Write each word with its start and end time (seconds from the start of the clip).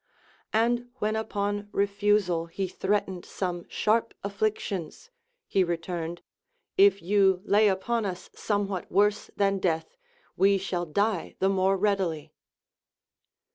And 0.51 0.89
when 0.95 1.15
upon 1.15 1.69
refusal 1.71 2.47
he 2.47 2.67
threatened 2.67 3.23
some 3.23 3.67
sharp 3.69 4.15
afflic 4.23 4.57
tions, 4.57 5.11
he 5.47 5.63
returned: 5.63 6.23
If 6.75 7.03
you 7.03 7.43
lay 7.45 7.67
upon 7.67 8.03
us 8.07 8.31
somewhat 8.33 8.91
worse 8.91 9.29
than 9.35 9.59
death, 9.59 9.97
we 10.35 10.57
shall 10.57 10.87
die 10.87 11.35
the 11.37 11.49
more 11.49 11.77
readily. 11.77 12.33